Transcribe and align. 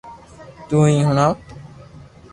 تو 0.69 0.77
ھي 0.87 0.97
ھڻاو 1.07 1.31